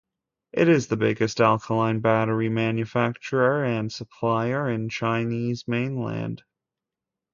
[0.51, 6.41] It is the biggest alkaline battery manufacturer and supplier in Chinese mainland.